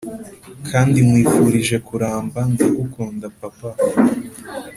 [0.69, 2.39] kandi nkwifurije kuramba.
[2.53, 3.69] ndagukunda, papa.